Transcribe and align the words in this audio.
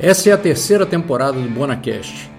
Essa 0.00 0.30
é 0.30 0.32
a 0.32 0.38
terceira 0.38 0.86
temporada 0.86 1.40
do 1.40 1.50
BonaCast. 1.50 2.30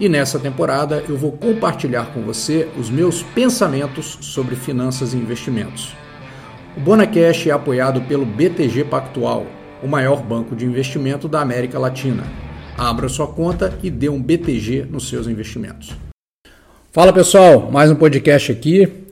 E 0.00 0.08
nessa 0.08 0.36
temporada 0.36 1.04
eu 1.08 1.16
vou 1.16 1.30
compartilhar 1.30 2.06
com 2.06 2.22
você 2.22 2.68
os 2.76 2.90
meus 2.90 3.22
pensamentos 3.22 4.18
sobre 4.20 4.56
finanças 4.56 5.14
e 5.14 5.16
investimentos. 5.16 5.94
O 6.76 6.80
BonaCast 6.80 7.48
é 7.48 7.52
apoiado 7.52 8.00
pelo 8.00 8.26
BTG 8.26 8.86
Pactual, 8.86 9.46
o 9.80 9.86
maior 9.86 10.24
banco 10.24 10.56
de 10.56 10.66
investimento 10.66 11.28
da 11.28 11.40
América 11.40 11.78
Latina. 11.78 12.24
Abra 12.76 13.08
sua 13.08 13.28
conta 13.28 13.78
e 13.80 13.90
dê 13.90 14.08
um 14.08 14.20
BTG 14.20 14.88
nos 14.90 15.08
seus 15.08 15.28
investimentos. 15.28 15.92
Fala 16.90 17.12
pessoal, 17.12 17.70
mais 17.70 17.92
um 17.92 17.94
podcast 17.94 18.50
aqui. 18.50 19.03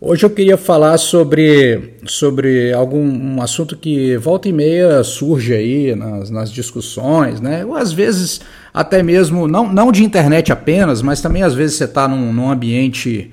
Hoje 0.00 0.24
eu 0.24 0.30
queria 0.30 0.56
falar 0.56 0.96
sobre, 0.96 1.94
sobre 2.06 2.72
algum 2.72 3.02
um 3.02 3.42
assunto 3.42 3.76
que 3.76 4.16
volta 4.16 4.48
e 4.48 4.52
meia 4.52 5.02
surge 5.02 5.52
aí 5.52 5.92
nas, 5.96 6.30
nas 6.30 6.52
discussões, 6.52 7.40
né? 7.40 7.64
Ou 7.64 7.74
às 7.74 7.92
vezes 7.92 8.40
até 8.72 9.02
mesmo, 9.02 9.48
não, 9.48 9.72
não 9.72 9.90
de 9.90 10.04
internet 10.04 10.52
apenas, 10.52 11.02
mas 11.02 11.20
também 11.20 11.42
às 11.42 11.52
vezes 11.52 11.78
você 11.78 11.84
está 11.84 12.06
num, 12.06 12.32
num 12.32 12.48
ambiente, 12.48 13.32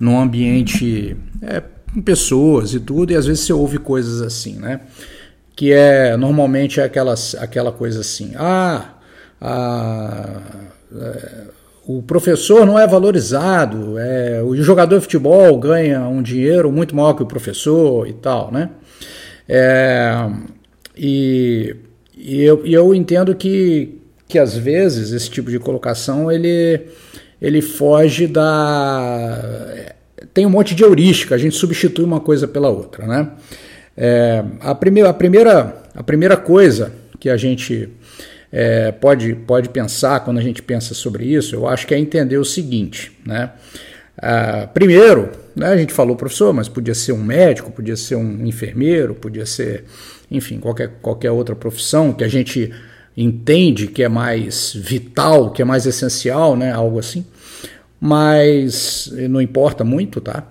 num 0.00 0.20
ambiente 0.20 1.16
é, 1.42 1.62
com 1.94 2.02
pessoas 2.02 2.74
e 2.74 2.80
tudo, 2.80 3.12
e 3.12 3.16
às 3.16 3.26
vezes 3.26 3.44
você 3.44 3.52
ouve 3.52 3.78
coisas 3.78 4.20
assim, 4.20 4.56
né? 4.56 4.80
Que 5.54 5.72
é 5.72 6.16
normalmente 6.16 6.80
é 6.80 6.84
aquela, 6.84 7.14
aquela 7.38 7.70
coisa 7.70 8.00
assim, 8.00 8.32
ah, 8.34 8.94
ah 9.40 10.40
é, 10.92 11.59
o 11.98 12.02
professor 12.02 12.64
não 12.64 12.78
é 12.78 12.86
valorizado, 12.86 13.98
é, 13.98 14.40
o 14.42 14.54
jogador 14.56 14.96
de 14.96 15.02
futebol 15.02 15.58
ganha 15.58 16.00
um 16.02 16.22
dinheiro 16.22 16.70
muito 16.70 16.94
maior 16.94 17.14
que 17.14 17.22
o 17.22 17.26
professor 17.26 18.06
e 18.06 18.12
tal, 18.12 18.52
né? 18.52 18.70
É, 19.48 20.30
e, 20.96 21.74
e, 22.16 22.42
eu, 22.42 22.64
eu 22.64 22.94
entendo 22.94 23.34
que, 23.34 24.00
que 24.28 24.38
às 24.38 24.56
vezes 24.56 25.10
esse 25.12 25.28
tipo 25.28 25.50
de 25.50 25.58
colocação 25.58 26.30
ele, 26.30 26.80
ele 27.42 27.60
foge 27.60 28.28
da. 28.28 29.42
Tem 30.32 30.46
um 30.46 30.50
monte 30.50 30.74
de 30.74 30.84
heurística, 30.84 31.34
a 31.34 31.38
gente 31.38 31.56
substitui 31.56 32.04
uma 32.04 32.20
coisa 32.20 32.46
pela 32.46 32.68
outra, 32.68 33.06
né? 33.06 33.32
É, 33.96 34.44
a, 34.60 34.74
primeira, 34.74 35.08
a, 35.08 35.14
primeira, 35.14 35.82
a 35.94 36.02
primeira 36.04 36.36
coisa 36.36 36.92
que 37.18 37.28
a 37.28 37.36
gente 37.36 37.88
é, 38.52 38.90
pode, 38.92 39.34
pode 39.34 39.68
pensar 39.68 40.20
quando 40.20 40.38
a 40.38 40.42
gente 40.42 40.62
pensa 40.62 40.94
sobre 40.94 41.24
isso, 41.24 41.54
eu 41.54 41.68
acho 41.68 41.86
que 41.86 41.94
é 41.94 41.98
entender 41.98 42.38
o 42.38 42.44
seguinte, 42.44 43.12
né? 43.24 43.50
Ah, 44.20 44.68
primeiro, 44.72 45.30
né, 45.56 45.68
a 45.68 45.76
gente 45.76 45.92
falou 45.92 46.14
professor, 46.14 46.52
mas 46.52 46.68
podia 46.68 46.94
ser 46.94 47.12
um 47.12 47.22
médico, 47.22 47.70
podia 47.70 47.96
ser 47.96 48.16
um 48.16 48.44
enfermeiro, 48.44 49.14
podia 49.14 49.46
ser, 49.46 49.84
enfim, 50.30 50.58
qualquer, 50.58 50.90
qualquer 51.00 51.30
outra 51.30 51.56
profissão 51.56 52.12
que 52.12 52.22
a 52.22 52.28
gente 52.28 52.70
entende 53.16 53.86
que 53.86 54.02
é 54.02 54.08
mais 54.08 54.74
vital, 54.74 55.50
que 55.50 55.62
é 55.62 55.64
mais 55.64 55.86
essencial, 55.86 56.54
né, 56.56 56.70
algo 56.70 56.98
assim. 56.98 57.24
Mas 57.98 59.12
não 59.28 59.40
importa 59.40 59.84
muito, 59.84 60.20
tá? 60.20 60.46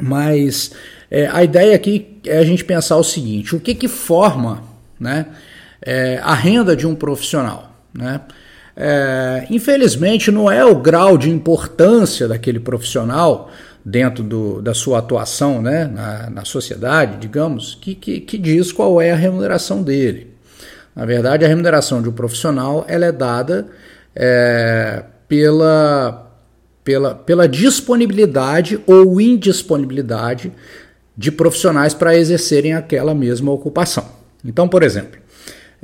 Mas 0.00 0.72
é, 1.10 1.26
a 1.26 1.44
ideia 1.44 1.74
aqui 1.74 2.18
é 2.24 2.38
a 2.38 2.44
gente 2.44 2.64
pensar 2.64 2.96
o 2.96 3.04
seguinte: 3.04 3.54
o 3.54 3.60
que 3.60 3.74
que 3.74 3.88
forma, 3.88 4.62
né? 4.98 5.26
É, 5.84 6.18
a 6.22 6.34
renda 6.34 6.74
de 6.74 6.86
um 6.86 6.94
profissional. 6.94 7.70
Né? 7.92 8.20
É, 8.76 9.46
infelizmente, 9.50 10.30
não 10.30 10.50
é 10.50 10.64
o 10.64 10.74
grau 10.74 11.16
de 11.18 11.30
importância 11.30 12.26
daquele 12.26 12.58
profissional 12.58 13.50
dentro 13.84 14.24
do, 14.24 14.62
da 14.62 14.72
sua 14.72 14.98
atuação 14.98 15.60
né, 15.60 15.84
na, 15.84 16.30
na 16.30 16.44
sociedade, 16.44 17.18
digamos, 17.18 17.76
que, 17.80 17.94
que, 17.94 18.20
que, 18.20 18.38
diz 18.38 18.72
qual 18.72 19.00
é 19.00 19.12
a 19.12 19.16
remuneração 19.16 19.82
dele. 19.82 20.34
Na 20.96 21.04
verdade, 21.04 21.44
a 21.44 21.48
remuneração 21.48 22.00
de 22.00 22.08
um 22.08 22.12
profissional 22.12 22.84
ela 22.88 23.04
é 23.04 23.12
dada 23.12 23.66
é, 24.16 25.04
pela, 25.28 26.32
pela, 26.82 27.14
pela 27.14 27.46
disponibilidade 27.46 28.80
ou 28.86 29.20
indisponibilidade 29.20 30.50
de 31.16 31.30
profissionais 31.30 31.92
para 31.92 32.16
exercerem 32.16 32.74
aquela 32.74 33.14
mesma 33.14 33.52
ocupação. 33.52 34.06
Então, 34.44 34.66
por 34.66 34.82
exemplo, 34.82 35.18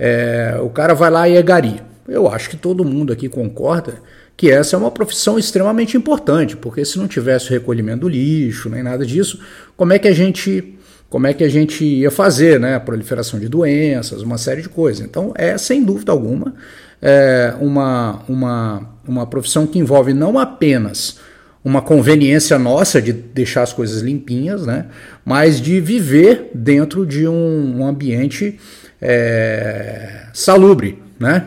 é, 0.01 0.59
o 0.63 0.71
cara 0.71 0.95
vai 0.95 1.11
lá 1.11 1.29
e 1.29 1.37
é 1.37 1.43
gari. 1.43 1.81
Eu 2.09 2.27
acho 2.27 2.49
que 2.49 2.57
todo 2.57 2.85
mundo 2.85 3.13
aqui 3.13 3.29
concorda 3.29 3.95
que 4.37 4.51
essa 4.51 4.75
é 4.75 4.79
uma 4.79 4.91
profissão 4.91 5.39
extremamente 5.39 5.97
importante, 5.97 6.57
porque 6.57 6.85
se 6.85 6.99
não 6.99 7.07
tivesse 7.07 7.49
o 7.49 7.51
recolhimento 7.51 8.01
do 8.01 8.09
lixo, 8.09 8.71
nem 8.71 8.83
nada 8.83 9.05
disso, 9.05 9.39
como 9.77 9.93
é 9.93 9.99
que 9.99 10.09
a 10.09 10.15
gente 10.15 10.77
como 11.11 11.27
é 11.27 11.35
que 11.35 11.43
a 11.43 11.49
gente 11.49 11.85
ia 11.85 12.11
fazer, 12.11 12.61
né? 12.61 12.77
A 12.77 12.81
proliferação 12.81 13.39
de 13.41 13.49
doenças, 13.49 14.23
uma 14.23 14.39
série 14.39 14.63
de 14.63 14.69
coisas. 14.69 15.05
Então, 15.05 15.33
é 15.37 15.59
sem 15.59 15.85
dúvida 15.85 16.13
alguma 16.13 16.55
é 17.03 17.55
uma, 17.61 18.23
uma, 18.29 18.89
uma 19.07 19.27
profissão 19.27 19.67
que 19.67 19.79
envolve 19.79 20.13
não 20.13 20.39
apenas 20.39 21.19
uma 21.65 21.83
conveniência 21.83 22.59
nossa 22.59 23.03
de 23.03 23.13
deixar 23.13 23.63
as 23.63 23.73
coisas 23.73 24.01
limpinhas, 24.03 24.65
né? 24.65 24.87
Mas 25.25 25.61
de 25.61 25.81
viver 25.81 26.51
dentro 26.55 27.05
de 27.05 27.29
um, 27.29 27.81
um 27.81 27.87
ambiente 27.87 28.59
é, 29.01 30.27
salubre, 30.33 31.03
né? 31.19 31.47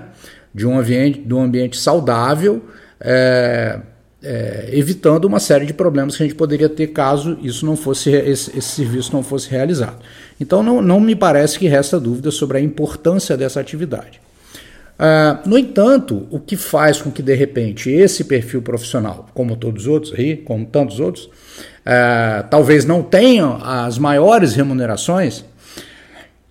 de, 0.53 0.68
um 0.68 0.78
ambiente, 0.78 1.19
de 1.19 1.34
um 1.34 1.41
ambiente 1.41 1.78
saudável, 1.78 2.63
é, 3.00 3.79
é, 4.22 4.69
evitando 4.72 5.25
uma 5.25 5.40
série 5.40 5.66
de 5.66 5.74
problemas 5.74 6.16
que 6.16 6.24
a 6.24 6.25
gente 6.25 6.35
poderia 6.35 6.69
ter 6.69 6.88
caso 6.88 7.38
isso 7.41 7.66
não 7.66 7.75
fosse 7.75 8.12
esse, 8.12 8.57
esse 8.57 8.69
serviço 8.69 9.12
não 9.12 9.24
fosse 9.24 9.50
realizado. 9.50 9.97
Então 10.40 10.62
não, 10.62 10.81
não 10.81 11.00
me 11.00 11.16
parece 11.16 11.57
que 11.57 11.68
resta 11.68 12.00
dúvida 12.00 12.31
sobre 12.31 12.57
a 12.57 12.62
importância 12.62 13.35
dessa 13.35 13.59
atividade. 13.59 14.22
Uh, 14.93 15.49
no 15.49 15.57
entanto, 15.57 16.27
o 16.29 16.39
que 16.39 16.55
faz 16.55 17.01
com 17.01 17.11
que 17.11 17.21
de 17.21 17.33
repente 17.33 17.89
esse 17.89 18.23
perfil 18.23 18.61
profissional, 18.61 19.27
como 19.33 19.55
todos 19.55 19.83
os 19.83 19.87
outros 19.87 20.13
aí, 20.13 20.37
como 20.37 20.65
tantos 20.65 20.99
outros, 20.99 21.25
uh, 21.25 22.47
talvez 22.49 22.85
não 22.85 23.01
tenham 23.01 23.59
as 23.63 23.97
maiores 23.97 24.53
remunerações, 24.53 25.43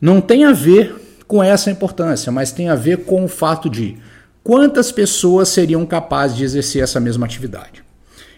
não 0.01 0.21
tem 0.21 0.45
a 0.45 0.53
ver 0.53 0.95
com 1.27 1.43
essa 1.43 1.71
importância, 1.71 2.33
mas 2.33 2.53
tem 2.53 2.69
a 2.69 2.75
ver 2.75 3.05
com 3.05 3.25
o 3.25 3.29
fato 3.29 3.71
de 3.71 3.97
quantas 4.43 4.91
pessoas 4.91 5.49
seriam 5.49 5.87
capazes 5.87 6.37
de 6.37 6.45
exercer 6.45 6.83
essa 6.83 6.99
mesma 6.99 7.25
atividade. 7.25 7.83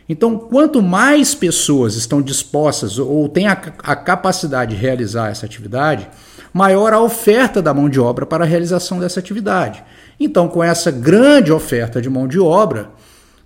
Então, 0.08 0.36
quanto 0.38 0.82
mais 0.82 1.34
pessoas 1.34 1.96
estão 1.96 2.20
dispostas 2.20 2.98
ou 2.98 3.26
têm 3.28 3.46
a, 3.46 3.52
a, 3.52 3.96
capacidade 3.96 4.74
de 4.74 4.80
realizar 4.80 5.30
essa 5.30 5.46
atividade, 5.46 6.06
maior 6.52 6.92
a 6.92 7.00
oferta 7.00 7.62
da 7.62 7.72
mão 7.72 7.88
de 7.88 7.98
obra 7.98 8.26
para 8.26 8.44
a 8.44 8.46
realização 8.46 9.00
dessa 9.00 9.18
atividade. 9.18 9.82
Então, 10.18 10.48
com 10.48 10.62
essa 10.62 10.90
grande 10.90 11.52
oferta 11.52 12.00
de 12.00 12.08
mão 12.08 12.26
de 12.28 12.38
obra, 12.38 12.90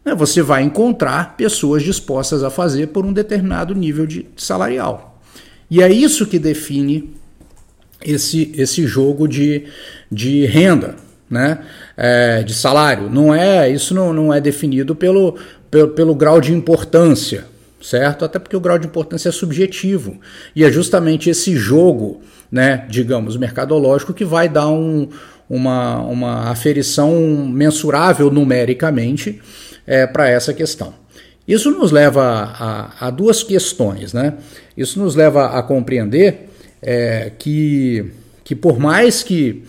né, 0.05 0.15
você 0.15 0.43
vai 0.43 0.63
encontrar 0.63 1.37
pessoas 1.37 1.83
dispostas 1.83 2.43
a 2.43 2.51
fazer 2.51 2.89
por 2.89 3.05
um 3.05 3.13
determinado 3.13 3.75
nível 3.75 4.07
de 4.07 4.27
salarial. 4.37 5.21
E 5.71 5.83
é 5.83 5.91
isso 5.91 6.27
que 6.27 6.39
define 6.39 7.15
esse, 8.05 8.53
esse 8.57 8.87
jogo 8.87 9.27
de, 9.29 9.65
de 10.11 10.47
renda, 10.47 10.97
né? 11.29 11.59
É, 11.97 12.43
de 12.43 12.55
salário. 12.55 13.11
Não 13.11 13.35
é 13.35 13.71
Isso 13.71 13.95
não, 13.95 14.13
não 14.13 14.33
é 14.33 14.41
definido 14.41 14.95
pelo, 14.95 15.37
pelo, 15.71 15.89
pelo 15.89 16.15
grau 16.15 16.41
de 16.41 16.53
importância, 16.53 17.45
certo? 17.83 18.25
Até 18.25 18.39
porque 18.39 18.57
o 18.57 18.61
grau 18.61 18.79
de 18.79 18.87
importância 18.87 19.29
é 19.29 19.33
subjetivo. 19.33 20.19
E 20.57 20.65
é 20.65 20.73
justamente 20.73 21.29
esse 21.29 21.55
jogo, 21.55 22.23
né, 22.51 22.87
digamos, 22.89 23.37
mercadológico 23.37 24.15
que 24.15 24.25
vai 24.25 24.49
dar 24.49 24.69
um, 24.69 25.09
uma, 25.49 25.99
uma 26.01 26.51
aferição 26.51 27.47
mensurável 27.47 28.31
numericamente 28.31 29.41
é, 29.87 30.07
para 30.07 30.29
essa 30.29 30.53
questão. 30.53 30.93
Isso 31.47 31.71
nos 31.71 31.91
leva 31.91 32.23
a, 32.23 33.07
a, 33.07 33.11
duas 33.11 33.43
questões, 33.43 34.13
né? 34.13 34.35
Isso 34.77 35.01
nos 35.01 35.15
leva 35.15 35.59
a 35.59 35.63
compreender 35.63 36.51
é, 36.83 37.33
que, 37.39 38.13
que 38.45 38.55
por 38.55 38.79
mais 38.79 39.23
que 39.23 39.65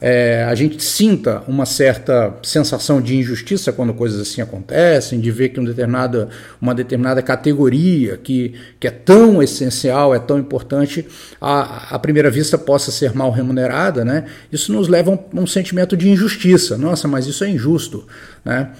é, 0.00 0.44
a 0.44 0.54
gente 0.54 0.82
sinta 0.82 1.42
uma 1.48 1.66
certa 1.66 2.32
sensação 2.42 3.00
de 3.00 3.16
injustiça 3.16 3.72
quando 3.72 3.92
coisas 3.92 4.20
assim 4.20 4.40
acontecem, 4.40 5.18
de 5.18 5.30
ver 5.30 5.48
que 5.48 5.58
uma 5.58 5.68
determinada, 5.68 6.28
uma 6.60 6.72
determinada 6.72 7.20
categoria 7.20 8.16
que, 8.16 8.54
que 8.78 8.86
é 8.86 8.92
tão 8.92 9.42
essencial, 9.42 10.14
é 10.14 10.20
tão 10.20 10.38
importante, 10.38 11.04
à, 11.40 11.94
à 11.96 11.98
primeira 11.98 12.30
vista 12.30 12.56
possa 12.56 12.92
ser 12.92 13.12
mal 13.12 13.32
remunerada, 13.32 14.04
né? 14.04 14.26
isso 14.52 14.72
nos 14.72 14.86
leva 14.86 15.10
a 15.10 15.14
um, 15.14 15.42
um 15.42 15.46
sentimento 15.46 15.96
de 15.96 16.08
injustiça. 16.08 16.78
Nossa, 16.78 17.08
mas 17.08 17.26
isso 17.26 17.42
é 17.42 17.48
injusto. 17.48 18.06
Né? 18.44 18.70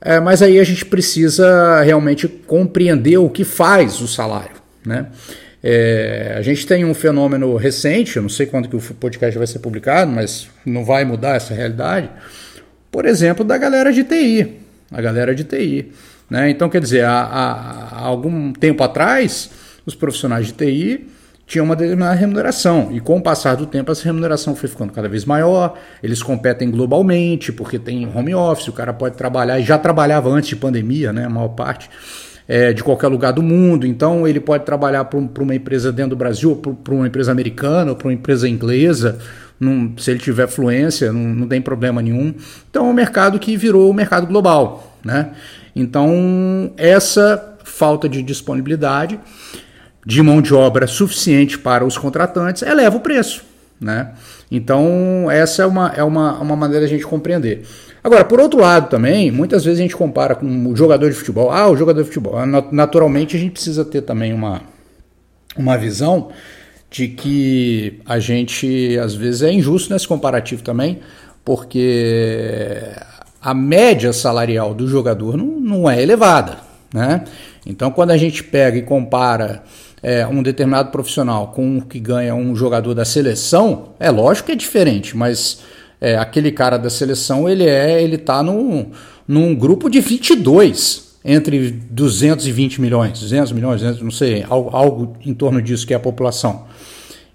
É, 0.00 0.18
mas 0.18 0.42
aí 0.42 0.58
a 0.58 0.64
gente 0.64 0.84
precisa 0.84 1.80
realmente 1.82 2.26
compreender 2.26 3.18
o 3.18 3.30
que 3.30 3.44
faz 3.44 4.00
o 4.00 4.08
salário. 4.08 4.56
Né? 4.84 5.06
É, 5.68 6.36
a 6.38 6.42
gente 6.42 6.64
tem 6.64 6.84
um 6.84 6.94
fenômeno 6.94 7.56
recente, 7.56 8.18
eu 8.18 8.22
não 8.22 8.28
sei 8.28 8.46
quando 8.46 8.68
que 8.68 8.76
o 8.76 8.80
podcast 8.80 9.36
vai 9.36 9.48
ser 9.48 9.58
publicado, 9.58 10.08
mas 10.12 10.48
não 10.64 10.84
vai 10.84 11.04
mudar 11.04 11.34
essa 11.34 11.52
realidade. 11.52 12.08
Por 12.88 13.04
exemplo, 13.04 13.44
da 13.44 13.58
galera 13.58 13.92
de 13.92 14.04
TI, 14.04 14.60
a 14.92 15.02
galera 15.02 15.34
de 15.34 15.42
TI. 15.42 15.90
Né? 16.30 16.50
Então, 16.50 16.68
quer 16.68 16.80
dizer, 16.80 17.04
há, 17.04 17.18
há, 17.18 17.88
há 17.96 18.00
algum 18.02 18.52
tempo 18.52 18.80
atrás, 18.84 19.50
os 19.84 19.92
profissionais 19.92 20.46
de 20.46 20.52
TI 20.52 21.08
tinha 21.48 21.64
uma 21.64 21.74
determinada 21.74 22.14
remuneração. 22.14 22.90
E 22.92 23.00
com 23.00 23.16
o 23.16 23.20
passar 23.20 23.56
do 23.56 23.66
tempo, 23.66 23.90
essa 23.90 24.04
remuneração 24.04 24.54
foi 24.54 24.68
ficando 24.68 24.92
cada 24.92 25.08
vez 25.08 25.24
maior. 25.24 25.76
Eles 26.00 26.22
competem 26.22 26.70
globalmente, 26.70 27.50
porque 27.50 27.76
tem 27.76 28.06
home 28.06 28.36
office, 28.36 28.68
o 28.68 28.72
cara 28.72 28.92
pode 28.92 29.16
trabalhar, 29.16 29.58
e 29.58 29.64
já 29.64 29.76
trabalhava 29.76 30.28
antes 30.28 30.48
de 30.48 30.54
pandemia, 30.54 31.12
né? 31.12 31.24
A 31.24 31.28
maior 31.28 31.48
parte. 31.48 31.90
É, 32.48 32.72
de 32.72 32.84
qualquer 32.84 33.08
lugar 33.08 33.32
do 33.32 33.42
mundo, 33.42 33.88
então 33.88 34.26
ele 34.26 34.38
pode 34.38 34.64
trabalhar 34.64 35.04
para 35.06 35.42
uma 35.42 35.54
empresa 35.54 35.90
dentro 35.90 36.10
do 36.10 36.16
Brasil, 36.16 36.54
para 36.54 36.94
uma 36.94 37.08
empresa 37.08 37.32
americana, 37.32 37.92
para 37.92 38.06
uma 38.06 38.14
empresa 38.14 38.48
inglesa, 38.48 39.18
num, 39.58 39.98
se 39.98 40.12
ele 40.12 40.20
tiver 40.20 40.46
fluência, 40.46 41.12
não, 41.12 41.20
não 41.20 41.48
tem 41.48 41.60
problema 41.60 42.00
nenhum. 42.00 42.32
Então 42.70 42.86
é 42.86 42.90
um 42.90 42.92
mercado 42.92 43.38
que 43.40 43.56
virou 43.56 43.88
o 43.88 43.90
um 43.90 43.94
mercado 43.94 44.28
global. 44.28 44.96
Né? 45.04 45.30
Então, 45.74 46.72
essa 46.76 47.56
falta 47.64 48.08
de 48.08 48.22
disponibilidade 48.22 49.20
de 50.04 50.22
mão 50.22 50.40
de 50.40 50.54
obra 50.54 50.86
suficiente 50.86 51.58
para 51.58 51.84
os 51.84 51.98
contratantes 51.98 52.62
eleva 52.62 52.96
o 52.96 53.00
preço. 53.00 53.44
Né? 53.80 54.12
Então, 54.50 55.30
essa 55.30 55.62
é 55.62 55.66
uma, 55.66 55.92
é 55.94 56.02
uma, 56.02 56.38
uma 56.40 56.56
maneira 56.56 56.86
de 56.86 56.94
a 56.94 56.96
gente 56.96 57.06
compreender. 57.06 57.66
Agora, 58.06 58.24
por 58.24 58.38
outro 58.38 58.60
lado 58.60 58.88
também, 58.88 59.32
muitas 59.32 59.64
vezes 59.64 59.80
a 59.80 59.82
gente 59.82 59.96
compara 59.96 60.36
com 60.36 60.46
o 60.68 60.76
jogador 60.76 61.10
de 61.10 61.16
futebol. 61.16 61.50
Ah, 61.50 61.68
o 61.68 61.76
jogador 61.76 62.02
de 62.02 62.06
futebol. 62.06 62.38
Ah, 62.38 62.46
naturalmente, 62.70 63.36
a 63.36 63.40
gente 63.40 63.50
precisa 63.50 63.84
ter 63.84 64.00
também 64.02 64.32
uma, 64.32 64.62
uma 65.56 65.76
visão 65.76 66.28
de 66.88 67.08
que 67.08 68.00
a 68.06 68.20
gente, 68.20 68.96
às 69.02 69.12
vezes, 69.12 69.42
é 69.42 69.52
injusto 69.52 69.92
nesse 69.92 70.06
comparativo 70.06 70.62
também, 70.62 71.00
porque 71.44 72.80
a 73.42 73.52
média 73.52 74.12
salarial 74.12 74.72
do 74.72 74.86
jogador 74.86 75.36
não, 75.36 75.58
não 75.58 75.90
é 75.90 76.00
elevada. 76.00 76.58
Né? 76.94 77.24
Então, 77.66 77.90
quando 77.90 78.12
a 78.12 78.16
gente 78.16 78.44
pega 78.44 78.78
e 78.78 78.82
compara 78.82 79.64
é, 80.00 80.24
um 80.24 80.44
determinado 80.44 80.92
profissional 80.92 81.48
com 81.48 81.78
o 81.78 81.82
que 81.82 81.98
ganha 81.98 82.36
um 82.36 82.54
jogador 82.54 82.94
da 82.94 83.04
seleção, 83.04 83.94
é 83.98 84.12
lógico 84.12 84.46
que 84.46 84.52
é 84.52 84.56
diferente, 84.56 85.16
mas 85.16 85.58
é, 86.00 86.16
aquele 86.16 86.52
cara 86.52 86.76
da 86.76 86.90
seleção 86.90 87.48
ele 87.48 87.64
é 87.64 88.02
ele 88.02 88.16
está 88.16 88.42
num, 88.42 88.90
num 89.26 89.54
grupo 89.54 89.88
de 89.88 90.00
22 90.00 91.06
entre 91.24 91.70
220 91.90 92.80
milhões, 92.80 93.18
200 93.18 93.50
milhões, 93.50 93.80
200, 93.80 94.02
não 94.02 94.12
sei, 94.12 94.46
algo, 94.48 94.70
algo, 94.76 95.16
em 95.26 95.34
torno 95.34 95.60
disso 95.60 95.84
que 95.84 95.92
é 95.92 95.96
a 95.96 96.00
população. 96.00 96.66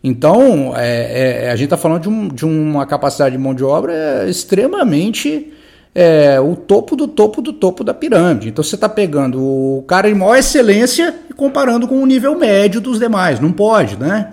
Então, 0.02 0.74
é, 0.76 1.46
é, 1.46 1.52
a 1.52 1.56
gente 1.58 1.66
está 1.66 1.78
falando 1.78 2.04
de, 2.04 2.10
um, 2.10 2.28
de, 2.30 2.46
uma 2.46 2.86
capacidade 2.86 3.36
de 3.36 3.42
mão 3.42 3.54
de 3.54 3.64
obra 3.66 4.28
extremamente 4.30 5.52
é, 5.94 6.40
o 6.40 6.56
topo 6.56 6.96
do 6.96 7.08
topo 7.08 7.42
do 7.42 7.52
topo 7.52 7.84
da 7.84 7.94
pirâmide. 7.94 8.50
Então 8.50 8.64
você 8.64 8.76
está 8.76 8.88
pegando 8.88 9.42
o 9.42 9.84
cara 9.86 10.08
de 10.08 10.16
maior 10.16 10.38
excelência 10.38 11.14
e 11.30 11.34
comparando 11.34 11.88
com 11.88 12.02
o 12.02 12.06
nível 12.06 12.38
médio 12.38 12.80
dos 12.80 12.98
demais. 12.98 13.40
Não 13.40 13.52
pode, 13.52 13.98
né? 13.98 14.32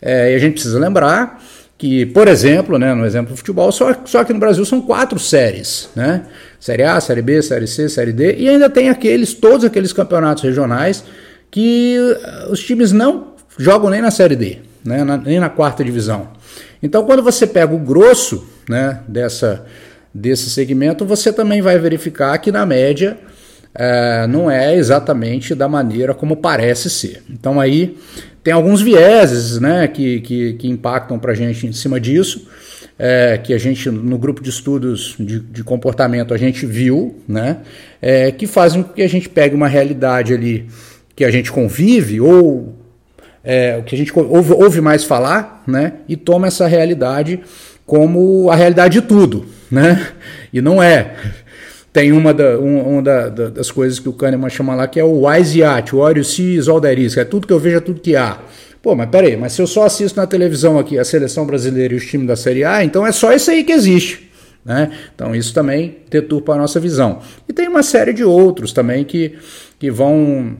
É, 0.00 0.32
e 0.32 0.34
a 0.34 0.38
gente 0.38 0.54
precisa 0.54 0.78
lembrar 0.78 1.42
que, 1.78 2.06
por 2.06 2.26
exemplo, 2.26 2.78
né, 2.78 2.94
no 2.94 3.04
exemplo 3.04 3.32
do 3.32 3.36
futebol, 3.36 3.70
só, 3.70 3.94
só 4.04 4.24
que 4.24 4.32
no 4.32 4.38
Brasil 4.38 4.64
são 4.64 4.80
quatro 4.80 5.18
séries, 5.18 5.90
né? 5.94 6.22
Série 6.58 6.82
A, 6.82 6.98
Série 7.00 7.20
B, 7.20 7.42
Série 7.42 7.66
C, 7.66 7.88
Série 7.88 8.12
D, 8.12 8.34
e 8.38 8.48
ainda 8.48 8.70
tem 8.70 8.88
aqueles, 8.88 9.34
todos 9.34 9.64
aqueles 9.64 9.92
campeonatos 9.92 10.42
regionais 10.42 11.04
que 11.50 11.98
uh, 11.98 12.50
os 12.50 12.60
times 12.60 12.92
não 12.92 13.34
jogam 13.58 13.90
nem 13.90 14.00
na 14.00 14.10
Série 14.10 14.36
D, 14.36 14.58
né, 14.84 15.04
na, 15.04 15.18
nem 15.18 15.38
na 15.38 15.50
quarta 15.50 15.84
divisão. 15.84 16.28
Então, 16.82 17.04
quando 17.04 17.22
você 17.22 17.46
pega 17.46 17.74
o 17.74 17.78
grosso 17.78 18.46
né, 18.68 19.00
dessa, 19.06 19.64
desse 20.12 20.48
segmento, 20.48 21.04
você 21.04 21.32
também 21.32 21.60
vai 21.60 21.78
verificar 21.78 22.38
que, 22.38 22.50
na 22.50 22.64
média, 22.64 23.18
é, 23.78 24.26
não 24.26 24.50
é 24.50 24.74
exatamente 24.74 25.54
da 25.54 25.68
maneira 25.68 26.14
como 26.14 26.36
parece 26.36 26.88
ser. 26.88 27.22
Então, 27.28 27.60
aí 27.60 27.96
tem 28.42 28.52
alguns 28.52 28.80
vieses 28.80 29.60
né, 29.60 29.86
que, 29.86 30.20
que, 30.20 30.52
que 30.54 30.68
impactam 30.68 31.18
para 31.18 31.32
a 31.32 31.34
gente 31.34 31.66
em 31.66 31.72
cima 31.72 32.00
disso. 32.00 32.48
É, 32.98 33.36
que 33.36 33.52
a 33.52 33.58
gente, 33.58 33.90
no 33.90 34.16
grupo 34.16 34.42
de 34.42 34.48
estudos 34.48 35.16
de, 35.20 35.38
de 35.40 35.62
comportamento, 35.62 36.32
a 36.32 36.38
gente 36.38 36.64
viu, 36.64 37.16
né, 37.28 37.58
é, 38.00 38.30
que 38.30 38.46
fazem 38.46 38.82
com 38.82 38.94
que 38.94 39.02
a 39.02 39.08
gente 39.08 39.28
pegue 39.28 39.54
uma 39.54 39.68
realidade 39.68 40.32
ali 40.32 40.66
que 41.14 41.22
a 41.22 41.30
gente 41.30 41.52
convive, 41.52 42.18
ou 42.22 42.74
é, 43.44 43.82
que 43.84 43.94
a 43.94 43.98
gente 43.98 44.10
ouve, 44.18 44.52
ouve, 44.54 44.80
mais 44.80 45.04
falar, 45.04 45.62
né, 45.66 45.94
e 46.08 46.16
toma 46.16 46.46
essa 46.46 46.66
realidade 46.66 47.40
como 47.84 48.50
a 48.50 48.56
realidade 48.56 49.00
de 49.00 49.06
tudo, 49.06 49.44
né? 49.70 50.08
E 50.50 50.62
não 50.62 50.82
é. 50.82 51.14
Tem 51.96 52.12
uma, 52.12 52.34
da, 52.34 52.58
uma 52.58 53.00
da, 53.00 53.30
das 53.30 53.70
coisas 53.70 53.98
que 53.98 54.06
o 54.06 54.12
Kahneman 54.12 54.50
chama 54.50 54.74
lá 54.74 54.86
que 54.86 55.00
é 55.00 55.02
o 55.02 55.26
wise 55.26 55.60
yacht, 55.60 55.96
o 55.96 56.22
see 56.22 56.58
is 56.58 56.68
all 56.68 56.78
é 56.84 57.24
tudo 57.24 57.46
que 57.46 57.52
eu 57.54 57.58
vejo, 57.58 57.78
é 57.78 57.80
tudo 57.80 58.02
que 58.02 58.14
há. 58.14 58.38
Pô, 58.82 58.94
mas 58.94 59.08
peraí, 59.08 59.34
mas 59.34 59.54
se 59.54 59.62
eu 59.62 59.66
só 59.66 59.86
assisto 59.86 60.20
na 60.20 60.26
televisão 60.26 60.78
aqui 60.78 60.98
a 60.98 61.04
seleção 61.06 61.46
brasileira 61.46 61.94
e 61.94 61.96
os 61.96 62.04
times 62.04 62.26
da 62.26 62.36
Série 62.36 62.64
A, 62.64 62.84
então 62.84 63.06
é 63.06 63.12
só 63.12 63.32
isso 63.32 63.50
aí 63.50 63.64
que 63.64 63.72
existe. 63.72 64.30
Né? 64.62 64.90
Então 65.14 65.34
isso 65.34 65.54
também 65.54 65.96
deturpa 66.10 66.52
a 66.52 66.58
nossa 66.58 66.78
visão. 66.78 67.20
E 67.48 67.52
tem 67.54 67.66
uma 67.66 67.82
série 67.82 68.12
de 68.12 68.24
outros 68.24 68.74
também 68.74 69.02
que, 69.02 69.32
que 69.78 69.90
vão 69.90 70.54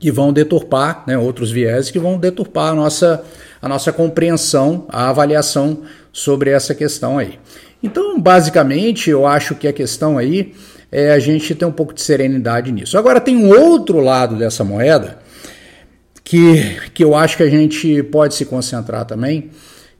que 0.00 0.10
vão 0.10 0.32
deturpar, 0.32 1.04
né, 1.06 1.16
outros 1.18 1.52
viés 1.52 1.90
que 1.90 1.98
vão 1.98 2.18
deturpar 2.18 2.72
a 2.72 2.74
nossa, 2.74 3.22
a 3.60 3.68
nossa 3.68 3.92
compreensão, 3.92 4.86
a 4.88 5.10
avaliação 5.10 5.82
sobre 6.10 6.50
essa 6.50 6.74
questão 6.74 7.18
aí. 7.18 7.38
Então, 7.82 8.18
basicamente, 8.18 9.10
eu 9.10 9.26
acho 9.26 9.54
que 9.54 9.68
a 9.68 9.72
questão 9.72 10.16
aí 10.16 10.54
é 10.90 11.12
a 11.12 11.18
gente 11.18 11.54
ter 11.54 11.66
um 11.66 11.72
pouco 11.72 11.92
de 11.92 12.00
serenidade 12.00 12.72
nisso. 12.72 12.98
Agora, 12.98 13.20
tem 13.20 13.36
um 13.36 13.50
outro 13.50 14.00
lado 14.00 14.36
dessa 14.36 14.64
moeda 14.64 15.18
que, 16.24 16.80
que 16.94 17.04
eu 17.04 17.14
acho 17.14 17.36
que 17.36 17.42
a 17.42 17.50
gente 17.50 18.02
pode 18.04 18.34
se 18.34 18.46
concentrar 18.46 19.04
também, 19.04 19.50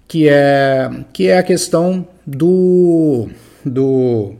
que 0.09 0.29
é, 0.29 0.91
que 1.13 1.29
é 1.29 1.39
a 1.39 1.43
questão 1.43 2.07
do, 2.27 3.29
do, 3.65 4.35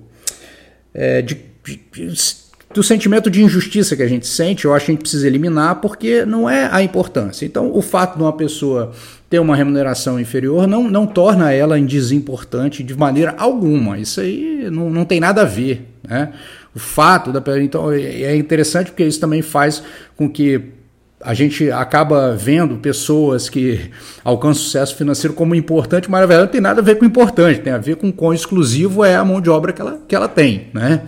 é, 0.95 1.23
de, 1.23 1.35
de, 1.65 2.40
do 2.73 2.83
sentimento 2.83 3.29
de 3.29 3.43
injustiça 3.43 3.97
que 3.97 4.03
a 4.03 4.09
gente 4.09 4.27
sente, 4.27 4.65
eu 4.65 4.75
acho 4.75 4.87
que 4.87 4.93
a 4.93 4.95
gente 4.95 5.03
precisa 5.03 5.27
eliminar, 5.27 5.81
porque 5.81 6.25
não 6.25 6.49
é 6.49 6.69
a 6.71 6.83
importância. 6.83 7.45
Então, 7.45 7.75
o 7.75 7.83
fato 7.83 8.17
de 8.17 8.23
uma 8.23 8.33
pessoa 8.33 8.93
ter 9.29 9.39
uma 9.39 9.55
remuneração 9.57 10.19
inferior 10.19 10.67
não, 10.67 10.91
não 10.91 11.07
torna 11.07 11.53
ela 11.53 11.81
desimportante 11.81 12.83
de 12.83 12.97
maneira 12.97 13.35
alguma. 13.39 13.99
Isso 13.99 14.21
aí 14.21 14.69
não, 14.71 14.91
não 14.91 15.05
tem 15.05 15.21
nada 15.21 15.43
a 15.43 15.45
ver. 15.45 15.89
Né? 16.07 16.33
O 16.75 16.79
fato 16.79 17.33
da. 17.33 17.41
Então 17.61 17.93
é 17.93 18.35
interessante 18.37 18.91
porque 18.91 19.05
isso 19.05 19.21
também 19.21 19.41
faz 19.41 19.83
com 20.17 20.29
que 20.29 20.61
a 21.23 21.35
gente 21.35 21.71
acaba 21.71 22.35
vendo 22.35 22.77
pessoas 22.79 23.49
que 23.49 23.91
alcançam 24.25 24.65
sucesso 24.65 24.97
financeiro 24.97 25.35
como 25.35 25.55
importante, 25.55 26.11
mas 26.11 26.21
na 26.21 26.27
verdade 26.27 26.47
não 26.47 26.53
tem 26.53 26.61
nada 26.61 26.81
a 26.81 26.85
ver 26.85 26.97
com 26.97 27.05
importante, 27.05 27.61
tem 27.61 27.73
a 27.73 27.79
ver 27.79 27.97
com 27.97 28.11
quão 28.11 28.33
exclusivo 28.33 29.05
é 29.05 29.17
a 29.17 29.25
mão 29.25 29.41
de 29.41 29.51
obra 29.51 29.73
que 29.73 29.83
ela, 29.83 30.01
que 30.09 30.15
ela 30.15 30.29
tem. 30.29 30.69
Né? 30.73 31.03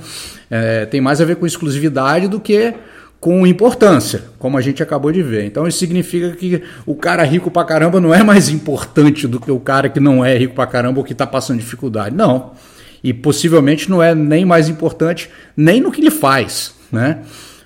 É, 0.55 0.85
tem 0.85 1.01
mais 1.01 1.19
a 1.19 1.25
ver 1.25 1.37
com 1.37 1.47
exclusividade 1.47 2.29
do 2.29 2.39
que 2.39 2.75
com 3.19 3.47
importância, 3.47 4.25
como 4.39 4.59
a 4.59 4.61
gente 4.61 4.83
acabou 4.83 5.11
de 5.11 5.23
ver. 5.23 5.47
Então 5.47 5.67
isso 5.67 5.79
significa 5.79 6.33
que 6.33 6.63
o 6.85 6.95
cara 6.95 7.23
rico 7.23 7.51
pra 7.51 7.65
caramba 7.65 7.99
não 7.99 8.13
é 8.13 8.23
mais 8.23 8.51
importante 8.51 9.27
do 9.27 9.41
que 9.41 9.51
o 9.51 9.59
cara 9.59 9.89
que 9.89 9.99
não 9.99 10.23
é 10.23 10.37
rico 10.37 10.55
pra 10.55 10.67
caramba 10.67 10.99
ou 10.99 11.05
que 11.05 11.13
está 11.15 11.27
passando 11.27 11.59
dificuldade. 11.59 12.15
Não. 12.15 12.53
E 13.03 13.15
possivelmente 13.15 13.89
não 13.89 14.03
é 14.03 14.15
nem 14.15 14.45
mais 14.45 14.69
importante 14.69 15.31
nem 15.57 15.81
no 15.81 15.91
que 15.91 16.03
ele 16.03 16.11
faz, 16.11 16.75
né? 16.93 17.23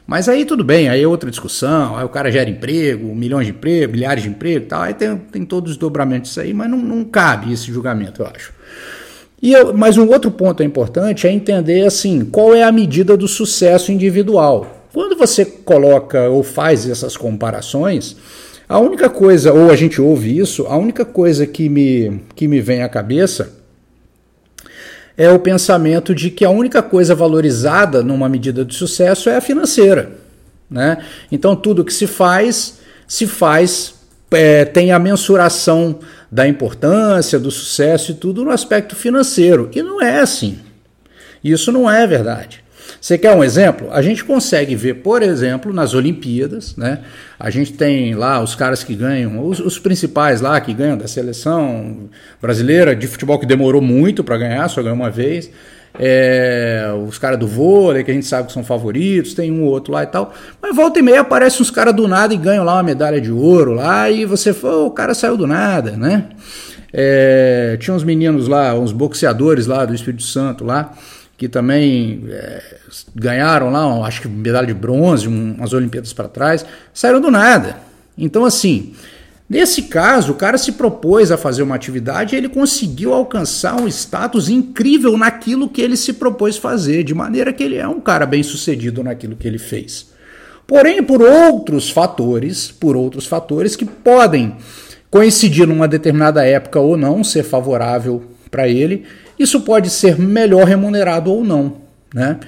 Mas 0.07 0.29
aí 0.29 0.45
tudo 0.45 0.63
bem, 0.63 0.89
aí 0.89 1.03
é 1.03 1.09
outra 1.09 1.29
discussão, 1.29 1.97
aí 1.97 2.05
o 2.05 2.09
cara 2.09 2.31
gera 2.31 2.49
emprego, 2.49 3.13
milhões 3.17 3.49
de 3.49 3.53
emprego, 3.53 3.93
milhares 3.95 4.23
de 4.23 4.29
emprego 4.29 4.65
e 4.65 4.69
tal, 4.69 4.83
aí 4.83 4.95
tem, 4.95 5.17
tem 5.17 5.45
todos 5.45 5.73
os 5.73 5.77
dobramentos 5.77 6.39
aí, 6.39 6.55
mas 6.55 6.71
não, 6.71 6.79
não 6.79 7.05
cabe 7.05 7.53
esse 7.53 7.73
julgamento, 7.73 8.23
eu 8.23 8.27
acho. 8.29 8.53
E 9.41 9.53
eu, 9.53 9.75
mas 9.75 9.99
um 9.99 10.09
outro 10.09 10.31
ponto 10.31 10.63
importante 10.63 11.27
é 11.27 11.33
entender 11.33 11.87
assim, 11.87 12.25
qual 12.25 12.55
é 12.55 12.63
a 12.63 12.73
medida 12.73 13.17
do 13.17 13.29
sucesso 13.29 13.93
individual. 13.93 14.89
Quando 14.93 15.17
você 15.17 15.45
coloca 15.45 16.29
ou 16.29 16.43
faz 16.43 16.89
essas 16.89 17.17
comparações, 17.17 18.17
a 18.69 18.79
única 18.79 19.09
coisa, 19.09 19.53
ou 19.53 19.71
a 19.71 19.77
gente 19.77 20.01
ouve 20.01 20.39
isso, 20.39 20.67
a 20.67 20.77
única 20.77 21.05
coisa 21.05 21.47
que 21.47 21.69
me, 21.69 22.23
que 22.35 22.49
me 22.49 22.61
vem 22.61 22.83
à 22.83 22.89
cabeça 22.89 23.53
é 25.17 25.31
o 25.31 25.39
pensamento 25.39 26.15
de 26.15 26.31
que 26.31 26.45
a 26.45 26.51
única 26.51 26.83
coisa 26.83 27.15
valorizada 27.15 28.03
numa 28.03 28.29
medida 28.29 28.65
de 28.65 28.75
sucesso 28.75 29.31
é 29.31 29.37
a 29.37 29.41
financeira. 29.41 30.13
Né? 30.69 30.99
Então 31.31 31.55
tudo 31.55 31.85
que 31.85 31.93
se 31.93 32.07
faz, 32.07 32.79
se 33.07 33.27
faz, 33.27 33.95
é, 34.31 34.65
tem 34.65 34.93
a 34.93 34.99
mensuração 34.99 36.01
da 36.31 36.47
importância, 36.47 37.39
do 37.39 37.51
sucesso 37.51 38.13
e 38.13 38.15
tudo 38.15 38.45
no 38.45 38.51
aspecto 38.51 38.97
financeiro. 38.97 39.71
E 39.75 39.83
não 39.83 40.03
é 40.03 40.21
assim. 40.21 40.59
Isso 41.43 41.71
não 41.71 41.91
é 41.91 42.07
verdade. 42.07 42.65
Você 43.01 43.19
quer 43.19 43.33
um 43.33 43.45
exemplo? 43.45 43.89
A 43.93 44.01
gente 44.03 44.25
consegue 44.25 44.75
ver, 44.75 44.95
por 44.95 45.23
exemplo, 45.23 45.73
nas 45.73 45.95
Olimpíadas, 45.95 46.77
né? 46.77 47.01
A 47.39 47.51
gente 47.51 47.73
tem 47.73 48.15
lá 48.15 48.43
os 48.43 48.55
caras 48.55 48.83
que 48.83 48.95
ganham, 48.95 49.45
os, 49.47 49.61
os 49.61 49.79
principais 49.79 50.41
lá 50.41 50.61
que 50.61 50.73
ganham 50.73 50.97
da 50.97 51.07
seleção 51.07 52.09
brasileira 52.41 52.97
de 52.97 53.07
futebol 53.07 53.39
que 53.39 53.47
demorou 53.47 53.83
muito 53.83 54.25
para 54.25 54.39
ganhar, 54.39 54.69
só 54.69 54.83
ganhou 54.83 54.97
uma 54.97 55.11
vez. 55.11 55.51
É, 55.99 56.89
os 57.07 57.19
caras 57.19 57.39
do 57.39 57.47
vôlei, 57.47 58.05
que 58.05 58.11
a 58.11 58.15
gente 58.15 58.27
sabe 58.27 58.49
que 58.49 58.53
são 58.53 58.65
favoritos, 58.65 59.35
tem 59.35 59.51
um 59.51 59.65
ou 59.65 59.71
outro 59.71 59.93
lá 59.93 60.03
e 60.03 60.07
tal. 60.07 60.33
Mas 60.61 60.75
volta 60.75 60.99
e 60.99 61.03
meia 61.03 61.21
aparecem 61.21 61.63
uns 61.63 61.71
caras 61.71 61.95
do 61.95 62.07
nada 62.07 62.35
e 62.35 62.37
ganham 62.37 62.65
lá 62.65 62.75
uma 62.75 62.83
medalha 62.83 63.21
de 63.21 63.31
ouro 63.33 63.73
lá, 63.73 64.11
e 64.11 64.25
você 64.25 64.53
fala, 64.53 64.85
o 64.85 64.91
cara 64.91 65.15
saiu 65.15 65.37
do 65.37 65.47
nada, 65.47 65.93
né? 65.93 66.29
É, 66.93 67.77
tinha 67.81 67.95
uns 67.95 68.05
meninos 68.05 68.49
lá, 68.49 68.75
uns 68.75 68.93
boxeadores 68.93 69.67
lá 69.67 69.85
do 69.85 69.95
Espírito 69.95 70.23
Santo 70.23 70.65
lá, 70.65 70.93
que 71.37 71.49
também 71.49 72.25
é, 72.31 72.63
ganharam 73.15 73.71
lá, 73.71 74.07
acho 74.07 74.23
que 74.23 74.29
medalha 74.29 74.67
de 74.67 74.75
bronze, 74.75 75.29
umas 75.29 75.73
Olimpíadas 75.73 76.13
para 76.13 76.29
trás, 76.29 76.65
saíram 76.95 77.21
do 77.21 77.31
nada. 77.31 77.77
Então, 78.17 78.45
assim, 78.45 78.95
nesse 79.49 79.83
caso, 79.83 80.33
o 80.33 80.37
cara 80.37 80.59
se 80.59 80.73
propôs 80.73 81.31
a 81.31 81.37
fazer 81.37 81.63
uma 81.63 81.75
atividade 81.75 82.35
e 82.35 82.39
ele 82.39 82.49
conseguiu 82.49 83.13
alcançar 83.13 83.81
um 83.81 83.89
status 83.89 84.49
incrível 84.49 85.17
naquilo 85.17 85.69
que 85.69 85.81
ele 85.81 85.97
se 85.97 86.13
propôs 86.15 86.57
fazer, 86.57 87.05
de 87.05 87.15
maneira 87.15 87.53
que 87.53 87.63
ele 87.63 87.77
é 87.77 87.87
um 87.87 88.01
cara 88.01 88.27
bem 88.27 88.43
sucedido 88.43 89.03
naquilo 89.03 89.37
que 89.37 89.47
ele 89.47 89.59
fez. 89.59 90.15
Porém, 90.67 91.03
por 91.03 91.23
outros 91.23 91.89
fatores, 91.91 92.71
por 92.71 92.97
outros 92.97 93.27
fatores 93.27 93.77
que 93.77 93.85
podem 93.85 94.57
coincidir 95.11 95.67
numa 95.67 95.87
determinada 95.87 96.45
época 96.45 96.81
ou 96.81 96.97
não, 96.97 97.23
ser 97.23 97.45
favorável 97.45 98.25
para 98.51 98.69
ele, 98.69 99.05
isso 99.39 99.61
pode 99.61 99.91
ser 99.91 100.19
melhor 100.19 100.65
remunerado 100.65 101.31
ou 101.31 101.45
não. 101.45 101.77
Né? 102.13 102.39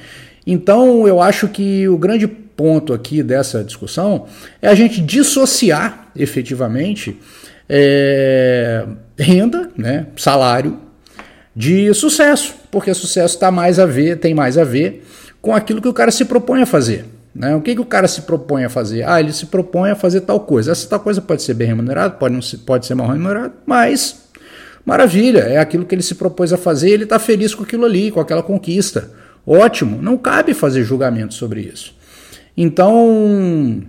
Então, 0.47 1.07
eu 1.07 1.21
acho 1.21 1.49
que 1.49 1.89
o 1.89 1.97
grande 1.97 2.27
ponto 2.27 2.93
aqui 2.93 3.23
dessa 3.23 3.63
discussão 3.63 4.27
é 4.61 4.69
a 4.69 4.75
gente 4.75 5.01
dissociar 5.01 6.08
efetivamente 6.19 7.19
é, 7.69 8.87
renda, 9.19 9.71
né, 9.77 10.07
salário, 10.17 10.79
de 11.55 11.93
sucesso, 11.95 12.55
porque 12.71 12.95
sucesso 12.95 13.35
está 13.35 13.51
mais 13.51 13.79
a 13.79 13.87
ver, 13.87 14.19
tem 14.19 14.35
mais 14.35 14.57
a 14.57 14.65
ver 14.65 15.05
com 15.41 15.55
aquilo 15.55 15.83
que 15.83 15.89
o 15.89 15.93
cara 15.93 16.11
se 16.11 16.25
propõe 16.25 16.63
a 16.63 16.67
fazer. 16.67 17.05
Né? 17.35 17.55
O 17.55 17.61
que, 17.61 17.75
que 17.75 17.81
o 17.81 17.85
cara 17.85 18.09
se 18.09 18.23
propõe 18.23 18.65
a 18.65 18.69
fazer? 18.69 19.05
Ah, 19.05 19.21
ele 19.21 19.33
se 19.33 19.47
propõe 19.47 19.91
a 19.91 19.97
fazer 19.97 20.23
tal 20.23 20.41
coisa. 20.41 20.73
Essa 20.73 20.89
tal 20.89 21.01
coisa 21.01 21.21
pode 21.21 21.43
ser 21.43 21.55
bem 21.55 21.69
remunerada, 21.69 22.15
pode, 22.15 22.35
não 22.35 22.43
ser, 22.43 22.59
pode 22.59 22.87
ser 22.87 22.95
mal 22.95 23.09
remunerada, 23.09 23.53
mas 23.67 24.29
maravilha, 24.85 25.41
é 25.41 25.59
aquilo 25.59 25.85
que 25.85 25.95
ele 25.95 26.03
se 26.03 26.15
propôs 26.15 26.53
a 26.53 26.57
fazer, 26.57 26.91
ele 26.91 27.05
está 27.05 27.19
feliz 27.19 27.55
com 27.55 27.63
aquilo 27.63 27.85
ali, 27.85 28.11
com 28.11 28.21
aquela 28.21 28.43
conquista. 28.43 29.11
Ótimo, 29.47 30.01
não 30.03 30.17
cabe 30.17 30.55
fazer 30.55 30.83
julgamento 30.83 31.35
sobre 31.35 31.61
isso. 31.61 31.95
Então, 32.57 33.83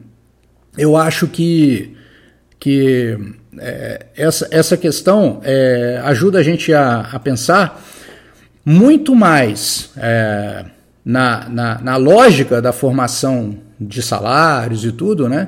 eu 0.77 0.95
acho 0.95 1.27
que, 1.27 1.95
que 2.59 3.17
é, 3.57 4.05
essa, 4.15 4.47
essa 4.51 4.77
questão 4.77 5.41
é, 5.43 6.01
ajuda 6.03 6.39
a 6.39 6.43
gente 6.43 6.73
a, 6.73 7.01
a 7.11 7.19
pensar 7.19 7.81
muito 8.65 9.15
mais. 9.15 9.91
É, 9.97 10.65
na, 11.09 11.49
na, 11.49 11.81
na 11.81 11.95
lógica 11.95 12.61
da 12.61 12.71
formação 12.71 13.57
de 13.79 13.99
salários 14.01 14.85
e 14.85 14.91
tudo, 14.91 15.27
né? 15.27 15.47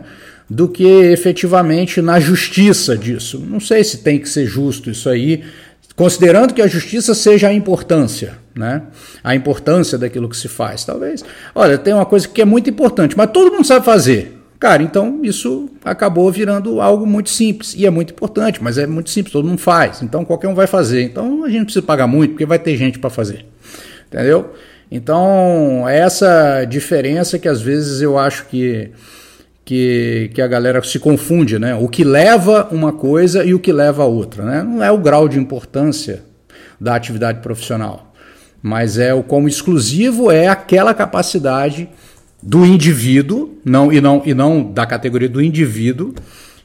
Do 0.50 0.68
que 0.68 0.84
efetivamente 0.84 2.02
na 2.02 2.20
justiça 2.20 2.98
disso. 2.98 3.40
Não 3.48 3.60
sei 3.60 3.84
se 3.84 4.00
tem 4.00 4.18
que 4.20 4.28
ser 4.28 4.48
justo 4.48 4.90
isso 4.90 5.08
aí, 5.08 5.44
considerando 5.96 6.54
que 6.54 6.64
a 6.64 6.68
justiça 6.68 7.14
seja 7.14 7.48
a 7.48 7.54
importância, 7.54 8.40
né? 8.56 8.82
A 9.24 9.36
importância 9.36 10.00
daquilo 10.00 10.28
que 10.28 10.36
se 10.36 10.48
faz, 10.48 10.84
talvez. 10.84 11.24
Olha, 11.54 11.78
tem 11.78 11.94
uma 11.94 12.08
coisa 12.08 12.28
que 12.28 12.42
é 12.42 12.46
muito 12.46 12.70
importante, 12.70 13.16
mas 13.16 13.30
todo 13.32 13.52
mundo 13.52 13.66
sabe 13.66 13.86
fazer. 13.86 14.41
Cara, 14.62 14.84
então 14.84 15.22
isso 15.24 15.72
acabou 15.84 16.32
virando 16.32 16.80
algo 16.82 17.04
muito 17.04 17.32
simples. 17.32 17.74
E 17.76 17.84
é 17.84 17.90
muito 17.90 18.14
importante, 18.14 18.62
mas 18.62 18.78
é 18.78 18.86
muito 18.86 19.10
simples, 19.10 19.34
todo 19.34 19.48
mundo 19.48 19.58
faz. 19.58 20.04
Então 20.04 20.24
qualquer 20.24 20.50
um 20.50 20.54
vai 20.54 20.68
fazer. 20.68 21.02
Então 21.02 21.44
a 21.44 21.50
gente 21.50 21.64
precisa 21.64 21.84
pagar 21.84 22.06
muito, 22.06 22.34
porque 22.34 22.46
vai 22.46 22.60
ter 22.60 22.78
gente 22.78 23.00
para 23.00 23.10
fazer. 23.10 23.44
Entendeu? 24.08 24.54
Então, 24.92 25.90
essa 25.90 26.64
diferença 26.66 27.40
que 27.40 27.48
às 27.48 27.60
vezes 27.60 28.02
eu 28.04 28.20
acho 28.20 28.46
que, 28.50 28.92
que, 29.66 30.30
que 30.32 30.42
a 30.44 30.48
galera 30.48 30.84
se 30.84 31.00
confunde, 31.00 31.58
né? 31.58 31.74
O 31.74 31.88
que 31.88 32.04
leva 32.04 32.68
uma 32.72 32.94
coisa 32.94 33.44
e 33.44 33.56
o 33.56 33.60
que 33.60 33.72
leva 33.72 34.04
a 34.04 34.06
outra, 34.06 34.44
né? 34.44 34.62
Não 34.62 34.84
é 34.84 34.92
o 34.92 34.98
grau 35.00 35.28
de 35.28 35.40
importância 35.40 36.22
da 36.80 36.94
atividade 36.94 37.40
profissional, 37.40 38.14
mas 38.62 39.00
é 39.00 39.12
o 39.12 39.24
como 39.24 39.48
exclusivo 39.48 40.30
é 40.30 40.48
aquela 40.48 40.94
capacidade 40.94 41.90
do 42.42 42.66
indivíduo, 42.66 43.58
não 43.64 43.92
e 43.92 44.02
não 44.02 44.22
e 44.26 44.34
não 44.34 44.64
da 44.64 44.86
categoria 44.86 45.30
do 45.30 45.42
indivíduo, 45.42 46.14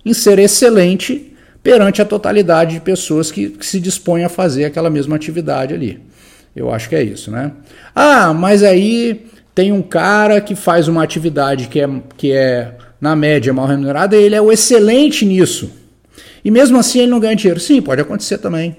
em 0.05 0.15
ser 0.15 0.39
excelente 0.39 1.33
perante 1.63 2.01
a 2.01 2.05
totalidade 2.05 2.75
de 2.75 2.81
pessoas 2.81 3.31
que, 3.31 3.51
que 3.51 3.67
se 3.67 3.81
dispõem 3.81 4.25
a 4.25 4.29
fazer 4.29 4.65
aquela 4.65 4.89
mesma 4.89 5.17
atividade 5.17 5.75
ali. 5.75 6.01
Eu 6.55 6.73
acho 6.73 6.89
que 6.89 6.95
é 6.95 7.03
isso, 7.03 7.31
né? 7.31 7.53
Ah, 7.95 8.33
mas 8.33 8.63
aí 8.63 9.27
tem 9.55 9.73
um 9.73 9.83
cara 9.83 10.41
que 10.41 10.55
faz 10.55 10.87
uma 10.89 11.03
atividade 11.03 11.67
que 11.67 11.81
é, 11.81 11.89
que 12.17 12.33
é 12.33 12.75
na 13.01 13.17
média, 13.17 13.53
mal 13.53 13.67
remunerada, 13.67 14.17
e 14.17 14.23
ele 14.23 14.35
é 14.35 14.41
o 14.41 14.53
excelente 14.53 15.25
nisso. 15.25 15.71
E 16.45 16.51
mesmo 16.51 16.79
assim 16.79 17.01
ele 17.01 17.11
não 17.11 17.21
ganha 17.21 17.35
dinheiro. 17.35 17.59
Sim, 17.59 17.83
pode 17.83 18.01
acontecer 18.01 18.39
também. 18.39 18.77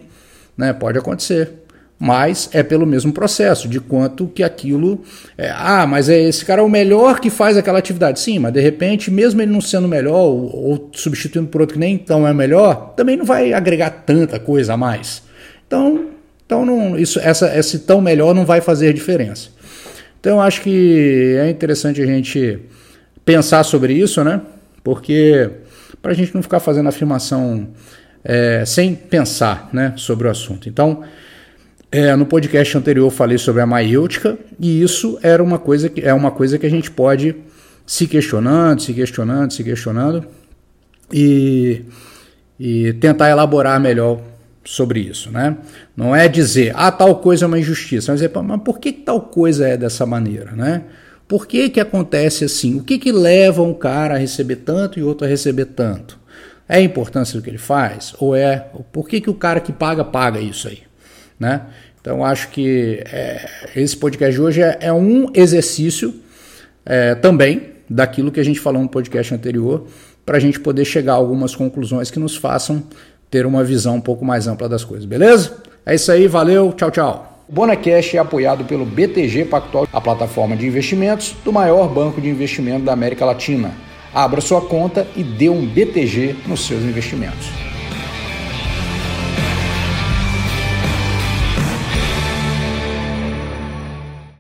Né? 0.58 0.74
Pode 0.74 0.98
acontecer. 0.98 1.52
Mas 2.00 2.50
é 2.54 2.62
pelo 2.62 2.86
mesmo 2.86 3.12
processo, 3.12 3.68
de 3.68 3.80
quanto 3.80 4.28
que 4.28 4.44
aquilo. 4.44 5.02
É, 5.38 5.50
ah, 5.50 5.88
mas 5.88 6.10
é, 6.10 6.22
esse 6.22 6.46
cara 6.46 6.62
é 6.62 6.64
o 6.64 6.70
melhor 6.70 7.20
que 7.20 7.30
faz 7.30 7.58
aquela 7.58 7.80
atividade. 7.80 8.20
Sim, 8.20 8.38
mas 8.40 8.54
de 8.54 8.62
repente, 8.62 9.10
mesmo 9.10 9.42
ele 9.42 9.52
não 9.52 9.62
sendo 9.62 9.88
melhor, 9.88 10.28
ou, 10.28 10.56
ou 10.56 10.90
substituindo 10.94 11.48
por 11.48 11.62
outro 11.62 11.74
que 11.74 11.80
nem 11.80 11.96
então 11.96 12.28
é 12.28 12.34
melhor, 12.34 12.94
também 12.96 13.18
não 13.18 13.26
vai 13.26 13.52
agregar 13.52 13.90
tanta 13.90 14.40
coisa 14.40 14.74
a 14.74 14.78
mais. 14.78 15.24
Então, 15.66 16.10
então, 16.46 16.66
não, 16.66 16.98
isso, 16.98 17.20
essa, 17.20 17.58
esse 17.58 17.80
tão 17.80 18.00
melhor 18.00 18.34
não 18.34 18.46
vai 18.46 18.62
fazer 18.62 18.94
diferença. 18.94 19.50
Então, 20.20 20.38
eu 20.38 20.42
acho 20.42 20.62
que 20.62 21.36
é 21.40 21.50
interessante 21.50 22.02
a 22.02 22.06
gente 22.06 22.60
pensar 23.26 23.64
sobre 23.64 23.94
isso, 23.94 24.24
né? 24.24 24.40
Porque 24.84 25.50
para 26.02 26.12
a 26.12 26.16
gente 26.16 26.34
não 26.34 26.42
ficar 26.42 26.62
fazendo 26.62 26.88
afirmação 26.88 27.68
é, 28.24 28.64
sem 28.66 28.96
pensar 28.96 29.70
né, 29.74 29.94
sobre 29.98 30.28
o 30.28 30.32
assunto. 30.32 30.70
Então, 30.70 31.04
é, 31.92 32.16
no 32.16 32.26
podcast 32.26 32.78
anterior 32.78 33.08
eu 33.08 33.12
falei 33.12 33.38
sobre 33.38 33.62
a 33.62 33.66
maiêutica 33.66 34.38
e 34.60 34.82
isso 34.82 35.18
era 35.22 35.42
uma 35.42 35.58
coisa 35.58 35.90
que 35.90 36.02
é 36.02 36.14
uma 36.14 36.32
coisa 36.32 36.58
que 36.58 36.66
a 36.66 36.70
gente 36.70 36.92
pode 36.92 37.36
se 37.86 38.06
questionando, 38.08 38.82
se 38.82 38.94
questionando, 38.94 39.54
se 39.54 39.64
questionando 39.64 40.26
e, 41.12 41.84
e 42.60 42.94
tentar 42.94 43.30
elaborar 43.30 43.80
melhor 43.80 44.20
sobre 44.66 45.00
isso, 45.00 45.32
né? 45.32 45.58
Não 45.96 46.14
é 46.14 46.28
dizer, 46.28 46.74
ah, 46.76 46.92
tal 46.92 47.16
coisa 47.22 47.46
é 47.46 47.48
uma 47.48 47.58
injustiça, 47.58 48.12
mas, 48.12 48.22
é, 48.22 48.30
mas 48.30 48.62
por 48.62 48.80
que 48.80 48.92
tal 48.92 49.22
coisa 49.22 49.66
é 49.66 49.78
dessa 49.78 50.06
maneira, 50.06 50.52
né? 50.52 50.84
Por 51.26 51.48
que 51.48 51.70
que 51.70 51.80
acontece 51.80 52.44
assim? 52.44 52.76
O 52.76 52.84
que 52.84 52.98
que 52.98 53.12
leva 53.12 53.62
um 53.62 53.74
cara 53.74 54.16
a 54.16 54.18
receber 54.18 54.58
tanto 54.58 55.00
e 55.00 55.04
outro 55.04 55.26
a 55.26 55.30
receber 55.30 55.66
tanto? 55.66 56.20
É 56.68 56.78
a 56.78 56.82
importância 56.82 57.40
do 57.40 57.44
que 57.44 57.50
ele 57.50 57.58
faz? 57.58 58.14
Ou 58.20 58.36
é, 58.36 58.70
por 58.92 59.08
que 59.08 59.22
que 59.22 59.30
o 59.30 59.34
cara 59.34 59.62
que 59.62 59.72
paga, 59.72 60.04
paga 60.04 60.40
isso 60.40 60.68
aí, 60.68 60.80
né? 61.40 61.62
Então, 62.00 62.24
acho 62.24 62.50
que 62.50 63.04
é, 63.12 63.50
esse 63.76 63.98
podcast 63.98 64.34
de 64.34 64.42
hoje 64.42 64.62
é, 64.62 64.78
é 64.82 64.94
um 64.94 65.30
exercício 65.34 66.14
é, 66.86 67.16
também 67.16 67.74
daquilo 67.90 68.32
que 68.32 68.40
a 68.40 68.44
gente 68.44 68.60
falou 68.60 68.82
no 68.82 68.90
podcast 68.90 69.34
anterior, 69.34 69.88
para 70.26 70.38
a 70.38 70.40
gente 70.40 70.60
poder 70.60 70.86
chegar 70.86 71.14
a 71.14 71.16
algumas 71.16 71.56
conclusões 71.56 72.12
que 72.12 72.20
nos 72.20 72.36
façam 72.36 72.84
ter 73.30 73.46
uma 73.46 73.64
visão 73.64 73.96
um 73.96 74.02
pouco 74.02 74.24
mais 74.26 74.48
ampla 74.48 74.70
das 74.70 74.84
coisas, 74.84 75.06
beleza? 75.06 75.58
É 75.86 75.96
isso 75.96 76.12
aí, 76.12 76.28
valeu, 76.28 76.74
tchau, 76.74 76.92
tchau. 76.92 77.44
O 77.48 77.54
Bonacast 77.54 78.16
é 78.16 78.20
apoiado 78.20 78.66
pelo 78.66 78.86
BTG 78.86 79.46
Pactual, 79.46 79.88
a 79.92 80.02
plataforma 80.02 80.56
de 80.56 80.68
investimentos 80.68 81.34
do 81.46 81.54
maior 81.54 81.88
banco 81.88 82.20
de 82.20 82.30
investimento 82.30 82.84
da 82.86 82.92
América 82.92 83.26
Latina. 83.26 83.72
Abra 84.14 84.42
sua 84.42 84.62
conta 84.62 85.08
e 85.16 85.24
dê 85.24 85.50
um 85.50 85.66
BTG 85.66 86.36
nos 86.46 86.66
seus 86.66 86.84
investimentos. 86.84 87.48